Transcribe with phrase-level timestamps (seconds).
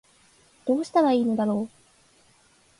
[0.65, 1.69] どうしたら良いのだろう